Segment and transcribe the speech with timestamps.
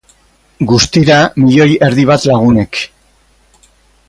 [0.71, 2.85] Guztira, milioi erdi bat lagunek.